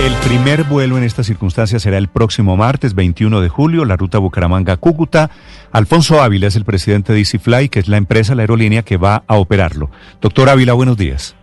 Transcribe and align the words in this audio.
El 0.00 0.14
primer 0.26 0.64
vuelo 0.64 0.96
en 0.96 1.04
estas 1.04 1.26
circunstancias 1.26 1.82
será 1.82 1.98
el 1.98 2.08
próximo 2.08 2.56
martes 2.56 2.94
21 2.94 3.42
de 3.42 3.50
julio, 3.50 3.84
la 3.84 3.96
ruta 3.96 4.16
Bucaramanga-Cúcuta. 4.16 5.30
Alfonso 5.72 6.22
Ávila 6.22 6.46
es 6.46 6.56
el 6.56 6.64
presidente 6.64 7.12
de 7.12 7.18
EasyFly, 7.18 7.68
que 7.68 7.80
es 7.80 7.88
la 7.88 7.98
empresa, 7.98 8.34
la 8.34 8.40
aerolínea 8.40 8.80
que 8.80 8.96
va 8.96 9.24
a 9.26 9.36
operarlo. 9.36 9.90
Doctor 10.22 10.48
Ávila, 10.48 10.72
buenos 10.72 10.96
días. 10.96 11.36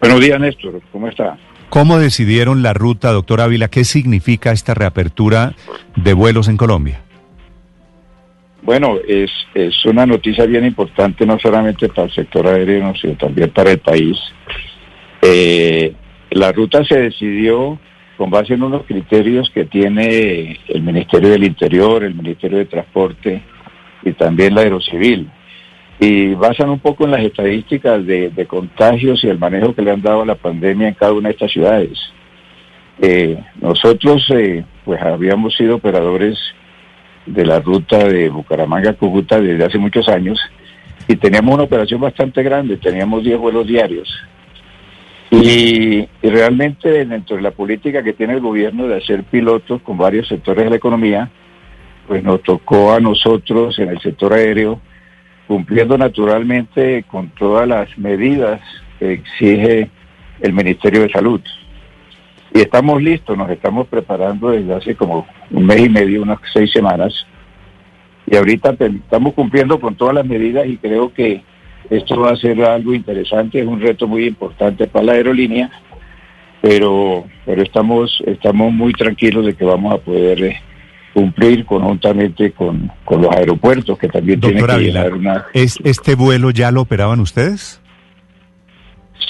Buenos 0.00 0.20
días, 0.20 0.40
Néstor. 0.40 0.82
¿Cómo 0.90 1.06
está? 1.06 1.38
¿Cómo 1.68 2.00
decidieron 2.00 2.64
la 2.64 2.72
ruta, 2.72 3.12
doctor 3.12 3.40
Ávila? 3.40 3.68
¿Qué 3.68 3.84
significa 3.84 4.50
esta 4.50 4.74
reapertura 4.74 5.54
de 5.94 6.14
vuelos 6.14 6.48
en 6.48 6.56
Colombia? 6.56 7.02
Bueno, 8.62 8.96
es, 9.06 9.30
es 9.54 9.86
una 9.86 10.04
noticia 10.04 10.46
bien 10.46 10.64
importante, 10.64 11.24
no 11.24 11.38
solamente 11.38 11.88
para 11.88 12.08
el 12.08 12.12
sector 12.12 12.44
aéreo, 12.44 12.92
sino 13.00 13.16
también 13.16 13.50
para 13.50 13.70
el 13.70 13.78
país. 13.78 14.18
Eh, 15.22 15.94
la 16.34 16.52
ruta 16.52 16.84
se 16.84 17.00
decidió 17.00 17.78
con 18.16 18.30
base 18.30 18.54
en 18.54 18.62
unos 18.62 18.84
criterios 18.84 19.50
que 19.50 19.64
tiene 19.64 20.58
el 20.68 20.82
Ministerio 20.82 21.30
del 21.30 21.44
Interior, 21.44 22.04
el 22.04 22.14
Ministerio 22.14 22.58
de 22.58 22.66
Transporte 22.66 23.42
y 24.04 24.12
también 24.12 24.54
la 24.54 24.62
Aerocivil. 24.62 25.30
Y 25.98 26.34
basan 26.34 26.70
un 26.70 26.80
poco 26.80 27.04
en 27.04 27.12
las 27.12 27.22
estadísticas 27.22 28.04
de, 28.04 28.46
contagios 28.48 29.22
y 29.24 29.28
el 29.28 29.38
manejo 29.38 29.74
que 29.74 29.82
le 29.82 29.92
han 29.92 30.02
dado 30.02 30.22
a 30.22 30.26
la 30.26 30.34
pandemia 30.34 30.88
en 30.88 30.94
cada 30.94 31.12
una 31.12 31.28
de 31.28 31.34
estas 31.34 31.52
ciudades. 31.52 31.98
Eh, 33.00 33.38
nosotros 33.60 34.24
eh, 34.30 34.64
pues 34.84 35.00
habíamos 35.00 35.54
sido 35.56 35.76
operadores 35.76 36.38
de 37.26 37.46
la 37.46 37.60
ruta 37.60 37.98
de 37.98 38.30
Bucaramanga-Cúcuta 38.30 39.40
desde 39.40 39.64
hace 39.64 39.78
muchos 39.78 40.08
años 40.08 40.38
y 41.08 41.16
teníamos 41.16 41.54
una 41.54 41.64
operación 41.64 42.00
bastante 42.00 42.42
grande, 42.42 42.76
teníamos 42.76 43.22
10 43.24 43.38
vuelos 43.38 43.66
diarios. 43.66 44.08
Y, 45.32 46.06
realmente 46.22 47.06
dentro 47.06 47.36
de 47.36 47.42
la 47.42 47.52
política 47.52 48.02
que 48.02 48.12
tiene 48.12 48.34
el 48.34 48.40
gobierno 48.40 48.86
de 48.86 48.98
hacer 48.98 49.24
pilotos 49.24 49.80
con 49.80 49.96
varios 49.96 50.28
sectores 50.28 50.64
de 50.64 50.70
la 50.70 50.76
economía, 50.76 51.30
pues 52.06 52.22
nos 52.22 52.42
tocó 52.42 52.92
a 52.92 53.00
nosotros 53.00 53.78
en 53.78 53.88
el 53.88 54.00
sector 54.00 54.34
aéreo, 54.34 54.78
cumpliendo 55.48 55.96
naturalmente 55.96 57.04
con 57.04 57.30
todas 57.30 57.66
las 57.66 57.96
medidas 57.96 58.60
que 58.98 59.14
exige 59.14 59.90
el 60.40 60.52
Ministerio 60.52 61.00
de 61.00 61.10
Salud. 61.10 61.40
Y 62.52 62.60
estamos 62.60 63.02
listos, 63.02 63.36
nos 63.36 63.48
estamos 63.48 63.88
preparando 63.88 64.50
desde 64.50 64.74
hace 64.74 64.94
como 64.94 65.26
un 65.50 65.64
mes 65.64 65.80
y 65.80 65.88
medio, 65.88 66.22
unas 66.22 66.40
seis 66.52 66.70
semanas. 66.70 67.26
Y 68.26 68.36
ahorita 68.36 68.76
estamos 68.78 69.32
cumpliendo 69.32 69.80
con 69.80 69.94
todas 69.94 70.14
las 70.14 70.26
medidas 70.26 70.66
y 70.66 70.76
creo 70.76 71.14
que 71.14 71.42
esto 71.90 72.20
va 72.20 72.30
a 72.30 72.36
ser 72.36 72.62
algo 72.62 72.94
interesante, 72.94 73.60
es 73.60 73.66
un 73.66 73.80
reto 73.80 74.06
muy 74.06 74.26
importante 74.26 74.86
para 74.86 75.06
la 75.06 75.12
aerolínea, 75.12 75.70
pero, 76.60 77.24
pero 77.44 77.62
estamos, 77.62 78.22
estamos 78.26 78.72
muy 78.72 78.92
tranquilos 78.92 79.46
de 79.46 79.54
que 79.54 79.64
vamos 79.64 79.94
a 79.94 79.98
poder 79.98 80.42
eh, 80.44 80.56
cumplir 81.12 81.64
conjuntamente 81.64 82.52
con, 82.52 82.90
los 83.10 83.30
aeropuertos, 83.34 83.98
que 83.98 84.08
también 84.08 84.40
tienen 84.40 84.64
que 84.64 84.78
llevar 84.78 85.12
una... 85.12 85.46
¿Es, 85.52 85.78
¿Este 85.84 86.14
vuelo 86.14 86.50
ya 86.50 86.70
lo 86.70 86.82
operaban 86.82 87.20
ustedes? 87.20 87.80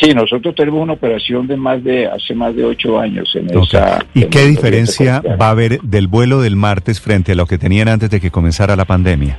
Sí, 0.00 0.12
nosotros 0.14 0.54
tenemos 0.54 0.80
una 0.80 0.94
operación 0.94 1.46
de 1.46 1.56
más 1.56 1.82
de 1.84 2.06
hace 2.06 2.34
más 2.34 2.56
de 2.56 2.64
ocho 2.64 2.98
años 2.98 3.30
en 3.34 3.56
esa. 3.56 4.04
¿Y 4.14 4.24
qué 4.24 4.46
diferencia 4.46 5.22
va 5.40 5.48
a 5.48 5.50
haber 5.50 5.80
del 5.82 6.08
vuelo 6.08 6.40
del 6.40 6.56
martes 6.56 7.00
frente 7.00 7.32
a 7.32 7.34
lo 7.34 7.46
que 7.46 7.58
tenían 7.58 7.88
antes 7.88 8.10
de 8.10 8.20
que 8.20 8.30
comenzara 8.30 8.74
la 8.74 8.84
pandemia? 8.84 9.38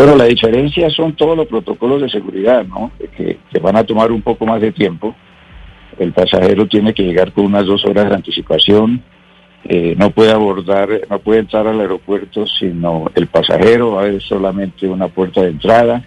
Bueno, 0.00 0.16
la 0.16 0.24
diferencia 0.24 0.88
son 0.88 1.12
todos 1.12 1.36
los 1.36 1.46
protocolos 1.46 2.00
de 2.00 2.08
seguridad, 2.08 2.64
¿no? 2.64 2.90
Que, 3.18 3.36
van 3.60 3.76
a 3.76 3.84
tomar 3.84 4.10
un 4.10 4.22
poco 4.22 4.46
más 4.46 4.58
de 4.58 4.72
tiempo. 4.72 5.14
El 5.98 6.14
pasajero 6.14 6.66
tiene 6.66 6.94
que 6.94 7.02
llegar 7.02 7.32
con 7.32 7.44
unas 7.44 7.66
dos 7.66 7.84
horas 7.84 8.08
de 8.08 8.14
anticipación. 8.14 9.02
Eh, 9.62 9.94
no 9.98 10.08
puede 10.08 10.32
abordar, 10.32 10.88
no 11.10 11.18
puede 11.18 11.40
entrar 11.40 11.66
al 11.66 11.80
aeropuerto 11.80 12.46
sino 12.46 13.10
el 13.14 13.26
pasajero, 13.26 13.90
va 13.90 14.00
a 14.00 14.04
haber 14.04 14.22
solamente 14.22 14.88
una 14.88 15.08
puerta 15.08 15.42
de 15.42 15.50
entrada. 15.50 16.02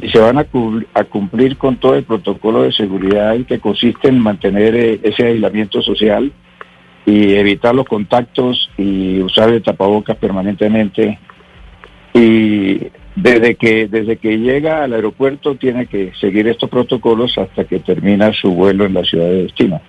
Y 0.00 0.08
se 0.10 0.20
van 0.20 0.38
a, 0.38 0.44
cumplir 0.44 1.56
con 1.56 1.74
todo 1.78 1.96
el 1.96 2.04
protocolo 2.04 2.62
de 2.62 2.70
seguridad 2.70 3.36
que 3.48 3.58
consiste 3.58 4.06
en 4.06 4.20
mantener 4.20 4.76
eh, 4.76 5.00
ese 5.02 5.26
aislamiento 5.26 5.82
social 5.82 6.30
y 7.04 7.34
evitar 7.34 7.74
los 7.74 7.86
contactos 7.86 8.70
y 8.78 9.20
usar 9.22 9.48
el 9.48 9.60
tapabocas 9.60 10.16
permanentemente 10.18 11.18
y 12.14 12.78
desde 13.22 13.56
que, 13.56 13.88
desde 13.88 14.16
que 14.16 14.38
llega 14.38 14.84
al 14.84 14.92
aeropuerto 14.92 15.56
tiene 15.56 15.86
que 15.86 16.12
seguir 16.20 16.46
estos 16.46 16.70
protocolos 16.70 17.36
hasta 17.36 17.64
que 17.64 17.80
termina 17.80 18.32
su 18.32 18.52
vuelo 18.52 18.84
en 18.84 18.94
la 18.94 19.02
ciudad 19.02 19.26
de 19.26 19.42
destino. 19.44 19.80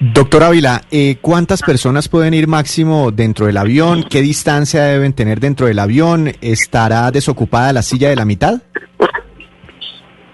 Doctor 0.00 0.44
Ávila, 0.44 0.82
eh, 0.90 1.16
¿cuántas 1.20 1.62
personas 1.62 2.08
pueden 2.08 2.34
ir 2.34 2.46
máximo 2.46 3.10
dentro 3.10 3.46
del 3.46 3.56
avión? 3.56 4.04
¿Qué 4.08 4.20
distancia 4.20 4.84
deben 4.84 5.12
tener 5.12 5.40
dentro 5.40 5.66
del 5.66 5.78
avión? 5.78 6.32
¿Estará 6.40 7.10
desocupada 7.10 7.72
la 7.72 7.82
silla 7.82 8.08
de 8.08 8.16
la 8.16 8.24
mitad? 8.24 8.62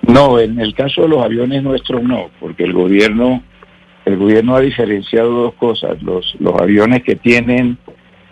No, 0.03 0.39
en 0.39 0.61
el 0.61 0.75
caso 0.75 1.03
de 1.03 1.09
los 1.09 1.25
aviones 1.25 1.63
nuestros 1.63 2.03
no, 2.03 2.31
porque 2.41 2.65
el 2.65 2.75
gobierno, 2.75 3.43
el 4.05 4.17
gobierno 4.17 4.57
ha 4.57 4.61
diferenciado 4.61 5.31
dos 5.31 5.55
cosas. 5.55 6.03
Los, 6.03 6.35
los 6.39 6.55
aviones 6.61 7.03
que 7.03 7.17
tienen 7.17 7.79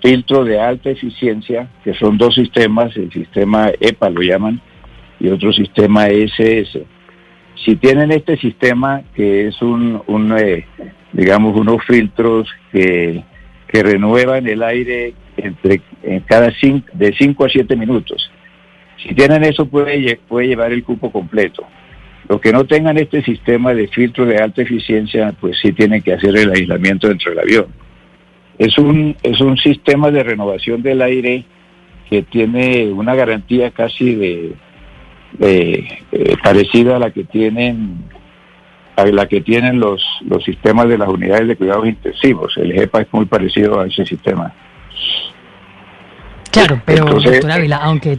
filtro 0.02 0.44
de 0.44 0.60
alta 0.60 0.90
eficiencia, 0.90 1.68
que 1.84 1.94
son 1.94 2.18
dos 2.18 2.34
sistemas, 2.34 2.96
el 2.96 3.10
sistema 3.12 3.70
EPA 3.80 4.10
lo 4.10 4.20
llaman, 4.20 4.60
y 5.20 5.28
otro 5.28 5.52
sistema 5.52 6.08
SS. 6.08 6.84
Si 7.64 7.76
tienen 7.76 8.10
este 8.10 8.36
sistema, 8.36 9.02
que 9.14 9.46
es 9.46 9.62
un, 9.62 10.02
eh, 10.36 10.66
digamos, 11.12 11.58
unos 11.58 11.84
filtros 11.86 12.48
que, 12.72 13.22
que 13.68 13.82
renuevan 13.82 14.48
el 14.48 14.62
aire 14.62 15.14
entre 15.36 15.80
en 16.02 16.20
cada 16.20 16.52
cinco, 16.60 16.88
de 16.92 17.14
5 17.16 17.44
a 17.44 17.48
7 17.48 17.76
minutos. 17.76 18.30
Si 19.02 19.14
tienen 19.14 19.44
eso, 19.44 19.66
puede, 19.66 20.18
puede 20.28 20.48
llevar 20.48 20.72
el 20.72 20.82
cupo 20.82 21.12
completo. 21.12 21.64
Los 22.28 22.40
que 22.40 22.52
no 22.52 22.64
tengan 22.64 22.98
este 22.98 23.22
sistema 23.22 23.74
de 23.74 23.88
filtro 23.88 24.26
de 24.26 24.38
alta 24.38 24.62
eficiencia, 24.62 25.32
pues 25.40 25.58
sí 25.60 25.72
tienen 25.72 26.02
que 26.02 26.14
hacer 26.14 26.36
el 26.36 26.50
aislamiento 26.50 27.08
dentro 27.08 27.30
del 27.30 27.40
avión. 27.40 27.66
Es 28.58 28.78
un, 28.78 29.16
es 29.22 29.40
un 29.40 29.56
sistema 29.56 30.10
de 30.10 30.22
renovación 30.22 30.82
del 30.82 31.02
aire 31.02 31.44
que 32.08 32.22
tiene 32.22 32.92
una 32.92 33.14
garantía 33.14 33.70
casi 33.70 34.14
de, 34.14 34.54
eh, 35.40 36.36
parecida 36.42 36.96
a 36.96 36.98
la 36.98 37.10
que 37.10 37.24
tienen 37.24 38.04
a 38.96 39.06
la 39.06 39.26
que 39.26 39.40
tienen 39.40 39.80
los, 39.80 40.04
los 40.26 40.44
sistemas 40.44 40.86
de 40.88 40.98
las 40.98 41.08
unidades 41.08 41.48
de 41.48 41.56
cuidados 41.56 41.86
intensivos. 41.86 42.52
El 42.58 42.74
GEPA 42.74 43.00
es 43.00 43.06
muy 43.10 43.24
parecido 43.24 43.80
a 43.80 43.86
ese 43.86 44.04
sistema. 44.04 44.52
Claro, 46.50 46.82
pero 46.84 47.06
doctora 47.06 47.54
Ávila, 47.54 47.78
aunque 47.78 48.18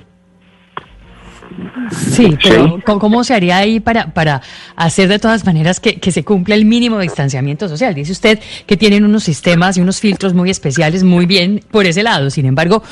Sí, 1.92 2.38
pero 2.44 2.80
¿cómo 2.84 3.24
se 3.24 3.34
haría 3.34 3.58
ahí 3.58 3.80
para, 3.80 4.14
para 4.14 4.42
hacer 4.76 5.08
de 5.08 5.20
todas 5.20 5.46
maneras 5.46 5.80
que, 5.80 6.12
se 6.12 6.24
cumpla 6.24 6.56
el 6.56 6.66
mínimo 6.66 6.98
de 6.98 7.04
distanciamiento 7.04 7.68
social? 7.68 7.94
Dice 7.96 8.12
usted 8.12 8.40
que 8.66 8.78
tienen 8.78 9.06
unos 9.06 9.24
sistemas 9.24 9.78
y 9.78 9.82
unos 9.82 10.00
filtros 10.00 10.34
muy 10.34 10.50
especiales, 10.50 11.04
muy 11.04 11.26
bien 11.26 11.62
por 11.72 11.86
ese 11.86 12.04
lado. 12.04 12.30
Sin 12.30 12.46
embargo, 12.46 12.84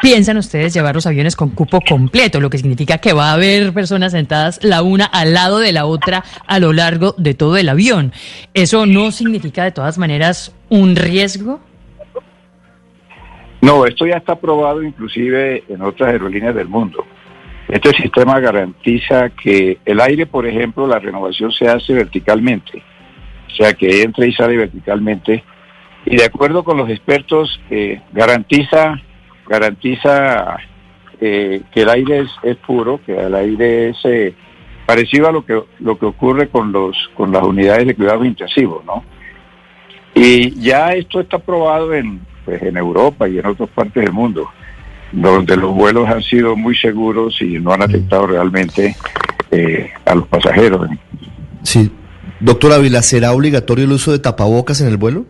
piensan 0.00 0.38
ustedes 0.38 0.72
llevar 0.72 0.94
los 0.94 1.06
aviones 1.06 1.36
con 1.36 1.50
cupo 1.50 1.80
completo, 1.80 2.40
lo 2.40 2.48
que 2.48 2.58
significa 2.58 2.98
que 2.98 3.12
va 3.12 3.30
a 3.30 3.34
haber 3.34 3.72
personas 3.72 4.12
sentadas 4.12 4.60
la 4.62 4.82
una 4.82 5.04
al 5.04 5.34
lado 5.34 5.58
de 5.58 5.72
la 5.72 5.84
otra 5.84 6.24
a 6.46 6.58
lo 6.58 6.72
largo 6.72 7.14
de 7.18 7.34
todo 7.34 7.56
el 7.56 7.68
avión. 7.68 8.12
¿Eso 8.54 8.86
no 8.86 9.12
significa 9.12 9.64
de 9.64 9.72
todas 9.72 9.98
maneras 9.98 10.54
un 10.70 10.96
riesgo? 10.96 11.60
No, 13.60 13.86
esto 13.86 14.06
ya 14.06 14.16
está 14.16 14.32
aprobado 14.32 14.82
inclusive 14.82 15.62
en 15.68 15.82
otras 15.82 16.10
aerolíneas 16.10 16.54
del 16.54 16.68
mundo. 16.68 17.04
Este 17.72 17.90
sistema 17.92 18.38
garantiza 18.38 19.30
que 19.30 19.78
el 19.86 19.98
aire, 20.02 20.26
por 20.26 20.46
ejemplo, 20.46 20.86
la 20.86 20.98
renovación 20.98 21.50
se 21.52 21.68
hace 21.68 21.94
verticalmente, 21.94 22.82
o 23.46 23.50
sea 23.56 23.72
que 23.72 24.02
entra 24.02 24.26
y 24.26 24.34
sale 24.34 24.58
verticalmente. 24.58 25.42
Y 26.04 26.16
de 26.16 26.24
acuerdo 26.26 26.64
con 26.64 26.76
los 26.76 26.90
expertos, 26.90 27.58
eh, 27.70 28.02
garantiza, 28.12 29.00
garantiza 29.48 30.58
eh, 31.18 31.62
que 31.72 31.80
el 31.80 31.88
aire 31.88 32.26
es, 32.42 32.56
puro, 32.58 33.00
que 33.06 33.18
el 33.18 33.34
aire 33.34 33.88
es, 33.88 33.96
eh, 34.04 34.34
parecido 34.84 35.28
a 35.28 35.32
lo 35.32 35.46
que 35.46 35.58
lo 35.78 35.98
que 35.98 36.04
ocurre 36.04 36.50
con 36.50 36.72
los 36.72 36.94
con 37.14 37.32
las 37.32 37.42
unidades 37.42 37.86
de 37.86 37.94
cuidados 37.94 38.26
intensivos, 38.26 38.84
¿no? 38.84 39.02
Y 40.14 40.60
ya 40.60 40.92
esto 40.92 41.20
está 41.20 41.38
probado 41.38 41.94
en 41.94 42.20
pues 42.44 42.60
en 42.60 42.76
Europa 42.76 43.26
y 43.30 43.38
en 43.38 43.46
otras 43.46 43.70
partes 43.70 44.04
del 44.04 44.12
mundo, 44.12 44.50
donde 45.12 45.56
los 45.56 45.74
vuelos 45.74 46.08
han 46.08 46.22
sido 46.22 46.56
muy 46.56 46.74
seguros 46.76 47.40
y 47.40 47.58
no 47.58 47.72
han 47.72 47.82
afectado 47.82 48.26
realmente 48.26 48.96
eh, 49.50 49.90
a 50.06 50.14
los 50.14 50.26
pasajeros. 50.26 50.88
Sí, 51.62 51.90
doctor 52.40 52.72
Ávila, 52.72 53.02
¿será 53.02 53.32
obligatorio 53.32 53.84
el 53.84 53.92
uso 53.92 54.12
de 54.12 54.18
tapabocas 54.18 54.80
en 54.80 54.88
el 54.88 54.96
vuelo? 54.96 55.26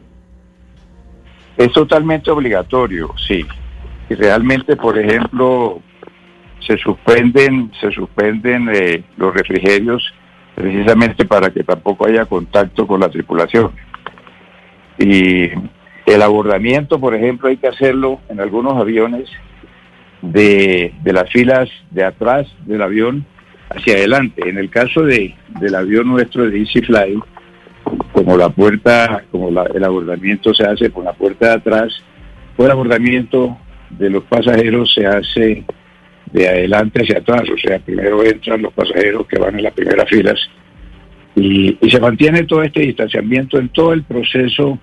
Es 1.57 1.73
totalmente 1.73 2.31
obligatorio, 2.31 3.13
sí. 3.27 3.45
Y 4.09 4.15
realmente, 4.15 4.77
por 4.77 4.99
ejemplo, 4.99 5.81
se 6.67 6.77
suspenden, 6.79 7.73
se 7.81 7.91
suspenden 7.91 8.71
eh, 8.73 9.03
los 9.17 9.35
refrigerios 9.35 10.03
precisamente 10.55 11.25
para 11.25 11.51
que 11.51 11.65
tampoco 11.65 12.07
haya 12.07 12.25
contacto 12.27 12.87
con 12.87 13.01
la 13.01 13.09
tripulación. 13.09 13.73
Y 14.99 15.51
el 16.07 16.23
abordamiento, 16.23 17.01
por 17.01 17.15
ejemplo, 17.15 17.49
hay 17.49 17.57
que 17.57 17.69
hacerlo 17.69 18.21
en 18.29 18.41
algunos 18.41 18.77
aviones 18.77 19.29
de, 20.23 20.95
de 21.03 21.13
las 21.13 21.31
filas 21.31 21.69
de 21.91 22.05
atrás 22.05 22.47
del 22.65 22.83
avión 22.83 23.27
hacia 23.69 23.95
adelante. 23.95 24.49
En 24.49 24.59
el 24.59 24.71
caso 24.71 25.03
de, 25.03 25.35
del 25.61 25.75
avión 25.75 26.09
nuestro 26.09 26.49
de 26.49 26.59
Easy 26.59 26.81
Fly, 26.81 27.19
como 28.13 28.37
la 28.37 28.49
puerta, 28.49 29.25
como 29.31 29.49
el 29.49 29.85
abordamiento 29.85 30.55
se 30.55 30.65
hace 30.65 30.91
con 30.91 31.05
la 31.05 31.13
puerta 31.13 31.49
de 31.49 31.55
atrás, 31.55 31.93
pues 32.57 32.67
el 32.67 32.73
abordamiento 32.73 33.59
de 33.91 34.11
los 34.11 34.25
pasajeros 34.25 34.93
se 34.95 35.07
hace 35.07 35.65
de 36.33 36.49
adelante 36.49 37.03
hacia 37.03 37.19
atrás, 37.19 37.43
o 37.53 37.59
sea, 37.59 37.79
primero 37.79 38.25
entran 38.25 38.63
los 38.63 38.73
pasajeros 38.73 39.27
que 39.27 39.39
van 39.39 39.57
en 39.57 39.65
las 39.65 39.75
primeras 39.75 40.09
filas 40.09 40.39
y, 41.35 41.77
y 41.81 41.91
se 41.91 42.01
mantiene 42.01 42.45
todo 42.45 42.63
este 42.63 42.81
distanciamiento 42.81 43.59
en 43.59 43.69
todo 43.69 43.93
el 43.93 44.03
proceso 44.03 44.79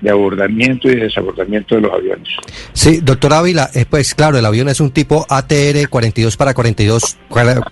de 0.00 0.10
abordamiento 0.10 0.88
y 0.88 0.96
desabordamiento 0.96 1.74
de 1.74 1.82
los 1.82 1.92
aviones. 1.92 2.28
Sí, 2.72 3.00
doctor 3.02 3.34
Ávila, 3.34 3.70
eh, 3.74 3.84
pues 3.88 4.14
claro, 4.14 4.38
el 4.38 4.46
avión 4.46 4.68
es 4.68 4.80
un 4.80 4.90
tipo 4.90 5.26
ATR 5.28 5.88
42 5.88 6.36
para 6.36 6.54
42 6.54 7.18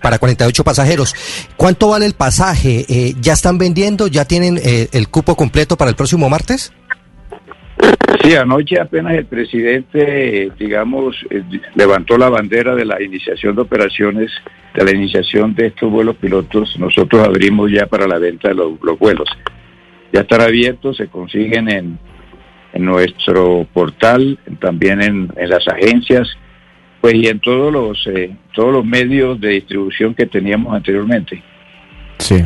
para 0.01 0.19
48 0.19 0.63
pasajeros. 0.63 1.15
¿Cuánto 1.57 1.89
vale 1.89 2.05
el 2.05 2.13
pasaje? 2.13 2.85
Eh, 2.87 3.13
¿Ya 3.19 3.33
están 3.33 3.57
vendiendo? 3.57 4.07
¿Ya 4.07 4.25
tienen 4.25 4.57
eh, 4.57 4.87
el 4.91 5.09
cupo 5.09 5.35
completo 5.35 5.75
para 5.77 5.89
el 5.89 5.95
próximo 5.95 6.29
martes? 6.29 6.71
Sí, 8.21 8.35
anoche 8.35 8.79
apenas 8.79 9.13
el 9.13 9.25
presidente, 9.25 10.51
digamos, 10.59 11.15
levantó 11.75 12.17
la 12.17 12.27
bandera 12.27 12.75
de 12.75 12.83
la 12.83 13.01
iniciación 13.01 13.55
de 13.55 13.61
operaciones, 13.61 14.31
de 14.75 14.83
la 14.83 14.91
iniciación 14.91 15.55
de 15.55 15.67
estos 15.67 15.89
vuelos 15.89 16.17
pilotos. 16.17 16.77
Nosotros 16.77 17.25
abrimos 17.25 17.71
ya 17.71 17.87
para 17.87 18.07
la 18.07 18.19
venta 18.19 18.49
de 18.49 18.55
los, 18.55 18.73
los 18.81 18.99
vuelos. 18.99 19.29
Ya 20.11 20.21
están 20.21 20.41
abiertos, 20.41 20.97
se 20.97 21.07
consiguen 21.07 21.69
en 21.69 21.99
en 22.73 22.85
nuestro 22.85 23.67
portal, 23.73 24.37
también 24.59 25.01
en, 25.01 25.31
las 25.47 25.67
agencias, 25.67 26.27
pues 27.01 27.15
y 27.15 27.27
en 27.27 27.39
todos 27.39 27.71
los 27.71 28.07
eh, 28.07 28.35
todos 28.53 28.73
los 28.73 28.85
medios 28.85 29.39
de 29.39 29.49
distribución 29.49 30.13
que 30.13 30.25
teníamos 30.25 30.73
anteriormente. 30.73 31.41
Sí. 32.19 32.43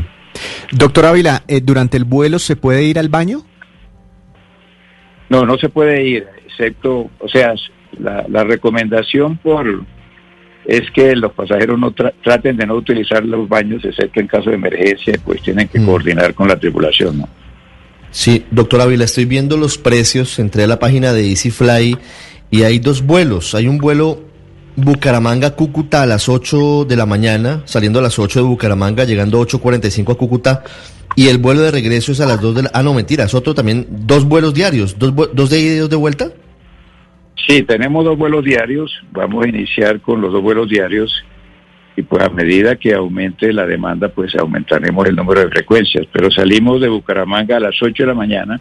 Doctor 0.72 1.06
Ávila, 1.06 1.44
eh, 1.48 1.62
¿durante 1.62 1.98
el 1.98 2.06
vuelo 2.06 2.40
se 2.40 2.56
puede 2.56 2.84
ir 2.84 3.00
al 3.00 3.10
baño? 3.10 3.42
No, 5.30 5.46
no 5.46 5.58
se 5.58 5.70
puede 5.70 6.04
ir, 6.04 6.28
excepto, 6.46 7.10
o 7.20 7.28
sea, 7.28 7.54
la, 8.00 8.26
la 8.28 8.44
recomendación 8.44 9.38
por 9.38 9.84
es 10.66 10.90
que 10.92 11.16
los 11.16 11.34
pasajeros 11.34 11.78
no 11.80 11.92
traten 11.92 12.56
de 12.56 12.66
no 12.66 12.76
utilizar 12.76 13.26
los 13.26 13.48
baños, 13.50 13.84
excepto 13.84 14.20
en 14.20 14.28
caso 14.28 14.50
de 14.50 14.56
emergencia, 14.56 15.16
pues 15.24 15.42
tienen 15.42 15.68
que 15.68 15.80
mm. 15.80 15.86
coordinar 15.86 16.34
con 16.34 16.48
la 16.48 16.58
tripulación, 16.58 17.20
¿no? 17.20 17.30
Sí, 18.14 18.46
doctor 18.52 18.80
Ávila, 18.80 19.06
estoy 19.06 19.26
viendo 19.26 19.58
los 19.58 19.80
precios, 19.80 20.38
entré 20.38 20.64
a 20.66 20.68
la 20.68 20.78
página 20.78 21.14
de 21.14 21.30
EasyFly 21.30 21.98
y 22.52 22.62
hay 22.62 22.78
dos 22.78 23.02
vuelos. 23.02 23.56
Hay 23.56 23.68
un 23.68 23.80
vuelo 23.80 24.22
Bucaramanga-Cúcuta 24.76 26.04
a 26.04 26.06
las 26.06 26.30
8 26.30 26.86
de 26.86 26.96
la 26.96 27.08
mañana, 27.08 27.64
saliendo 27.66 27.98
a 27.98 28.04
las 28.04 28.20
8 28.20 28.42
de 28.42 28.46
Bucaramanga, 28.46 29.04
llegando 29.06 29.42
a 29.42 29.48
8.45 29.48 30.12
a 30.12 30.16
Cúcuta. 30.16 30.64
Y 31.16 31.30
el 31.30 31.40
vuelo 31.40 31.62
de 31.62 31.72
regreso 31.72 32.12
es 32.12 32.22
a 32.22 32.28
las 32.28 32.40
2 32.40 32.56
de 32.56 32.64
la... 32.64 32.72
Ah, 32.76 32.84
no, 32.84 32.94
mentira, 32.94 33.24
es 33.24 33.34
otro 33.34 33.56
también, 33.56 33.88
dos 33.90 34.26
vuelos 34.26 34.54
diarios, 34.54 35.00
dos, 35.00 35.12
dos 35.34 35.50
de 35.50 35.60
ida 35.60 35.74
y 35.74 35.78
dos 35.78 35.90
de 35.90 35.96
vuelta. 35.96 36.32
Sí, 37.48 37.64
tenemos 37.64 38.06
dos 38.06 38.16
vuelos 38.16 38.46
diarios. 38.46 38.92
Vamos 39.12 39.44
a 39.44 39.50
iniciar 39.50 40.00
con 40.02 40.22
los 40.22 40.32
dos 40.32 40.44
vuelos 40.44 40.70
diarios 40.70 41.12
y 41.96 42.02
pues 42.02 42.24
a 42.24 42.30
medida 42.30 42.76
que 42.76 42.94
aumente 42.94 43.54
la 43.54 43.66
demanda, 43.66 44.10
pues 44.10 44.36
aumentaremos 44.36 45.08
el 45.08 45.16
número 45.16 45.42
de 45.42 45.50
frecuencias. 45.50 46.08
Pero 46.12 46.32
salimos 46.32 46.82
de 46.82 46.90
Bucaramanga 46.90 47.58
a 47.58 47.60
las 47.60 47.76
8 47.82 48.04
de 48.04 48.08
la 48.08 48.16
mañana 48.16 48.60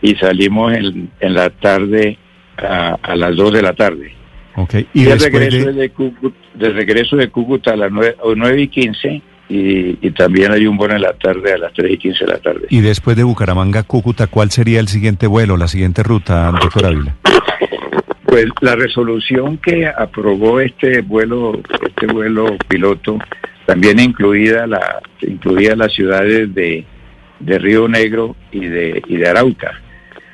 y 0.00 0.14
salimos 0.16 0.72
en, 0.74 1.10
en 1.18 1.34
la 1.34 1.50
tarde 1.50 2.18
a, 2.56 3.16
las 3.16 3.34
2 3.34 3.52
de 3.52 3.62
la 3.62 3.72
tarde. 3.72 4.14
Okay. 4.54 4.86
Y, 4.94 5.04
de, 5.04 5.16
regreso 5.16 5.72
de... 5.72 5.90
Cúcuta, 5.90 6.36
de 6.54 6.68
regreso 6.70 7.16
de 7.16 7.28
Cúcuta 7.28 7.72
a 7.72 7.76
las 7.76 7.90
9, 7.90 8.16
9 8.36 8.62
y 8.62 8.68
15 8.68 9.22
y, 9.48 10.06
y, 10.06 10.10
también 10.12 10.52
hay 10.52 10.66
un 10.66 10.76
vuelo 10.76 10.94
en 10.94 11.02
la 11.02 11.12
tarde 11.14 11.52
a 11.52 11.58
las 11.58 11.72
3 11.72 11.90
y 11.92 11.98
15 11.98 12.24
de 12.24 12.30
la 12.30 12.38
tarde. 12.38 12.66
Y 12.70 12.80
después 12.80 13.16
de 13.16 13.24
Bucaramanga 13.24 13.82
Cúcuta, 13.82 14.28
¿cuál 14.28 14.52
sería 14.52 14.78
el 14.78 14.88
siguiente 14.88 15.26
vuelo, 15.26 15.56
la 15.56 15.66
siguiente 15.66 16.04
ruta, 16.04 16.52
doctor 16.52 16.86
Ávila? 16.86 17.16
Pues 18.34 18.46
la 18.62 18.74
resolución 18.74 19.58
que 19.58 19.86
aprobó 19.86 20.58
este 20.58 21.02
vuelo, 21.02 21.60
este 21.86 22.06
vuelo 22.08 22.56
piloto, 22.66 23.16
también 23.64 24.00
incluida 24.00 24.66
la, 24.66 25.00
incluía 25.20 25.76
las 25.76 25.92
ciudades 25.92 26.52
de, 26.52 26.84
de 27.38 27.58
Río 27.60 27.86
Negro 27.86 28.34
y 28.50 28.66
de, 28.66 29.00
y 29.06 29.18
de 29.18 29.28
Arauca. 29.28 29.80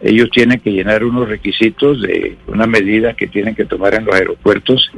Ellos 0.00 0.30
tienen 0.30 0.60
que 0.60 0.72
llenar 0.72 1.04
unos 1.04 1.28
requisitos 1.28 2.00
de 2.00 2.38
una 2.46 2.66
medida 2.66 3.12
que 3.12 3.26
tienen 3.26 3.54
que 3.54 3.66
tomar 3.66 3.92
en 3.92 4.06
los 4.06 4.14
aeropuertos 4.14 4.90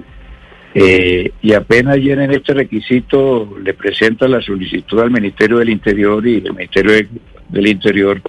eh, 0.72 1.32
y 1.42 1.54
apenas 1.54 1.96
llenen 1.96 2.30
este 2.30 2.54
requisito 2.54 3.52
le 3.60 3.74
presentan 3.74 4.30
la 4.30 4.40
solicitud 4.42 5.00
al 5.00 5.10
Ministerio 5.10 5.58
del 5.58 5.70
Interior 5.70 6.24
y 6.24 6.36
el 6.36 6.54
Ministerio 6.54 7.04
del 7.48 7.66
Interior 7.66 8.22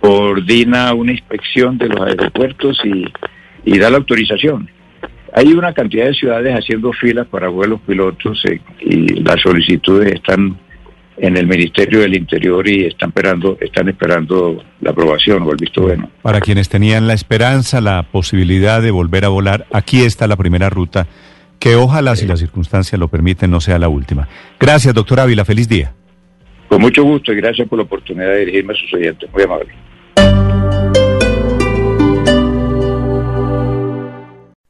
coordina 0.00 0.92
una 0.94 1.12
inspección 1.12 1.78
de 1.78 1.86
los 1.86 2.00
aeropuertos 2.00 2.76
y 2.84 3.04
y 3.64 3.78
da 3.78 3.90
la 3.90 3.98
autorización. 3.98 4.68
Hay 5.34 5.52
una 5.52 5.72
cantidad 5.72 6.06
de 6.06 6.14
ciudades 6.14 6.54
haciendo 6.54 6.92
filas 6.92 7.26
para 7.26 7.48
vuelos 7.48 7.80
pilotos 7.86 8.42
eh, 8.44 8.60
y 8.80 9.20
las 9.20 9.40
solicitudes 9.40 10.12
están 10.12 10.58
en 11.16 11.36
el 11.36 11.46
Ministerio 11.46 12.00
del 12.00 12.16
Interior 12.16 12.68
y 12.68 12.84
están 12.84 13.10
esperando, 13.10 13.56
están 13.60 13.88
esperando 13.88 14.62
la 14.80 14.90
aprobación 14.90 15.42
o 15.42 15.50
el 15.50 15.56
visto 15.56 15.82
bueno. 15.82 16.10
Para 16.22 16.40
quienes 16.40 16.68
tenían 16.68 17.06
la 17.06 17.14
esperanza, 17.14 17.80
la 17.80 18.02
posibilidad 18.02 18.82
de 18.82 18.90
volver 18.90 19.24
a 19.24 19.28
volar, 19.28 19.66
aquí 19.72 20.02
está 20.02 20.26
la 20.26 20.36
primera 20.36 20.68
ruta, 20.68 21.06
que 21.58 21.76
ojalá, 21.76 22.16
si 22.16 22.26
las 22.26 22.40
circunstancias 22.40 22.98
lo 22.98 23.08
permiten, 23.08 23.50
no 23.50 23.60
sea 23.60 23.78
la 23.78 23.88
última. 23.88 24.28
Gracias, 24.58 24.92
doctor 24.94 25.20
Ávila. 25.20 25.44
Feliz 25.44 25.68
día. 25.68 25.92
Con 26.68 26.80
mucho 26.80 27.04
gusto 27.04 27.32
y 27.32 27.36
gracias 27.36 27.68
por 27.68 27.78
la 27.78 27.84
oportunidad 27.84 28.30
de 28.30 28.40
dirigirme 28.40 28.72
a 28.72 28.76
sus 28.76 28.92
oyentes. 28.94 29.30
Muy 29.32 29.42
amable. 29.44 29.72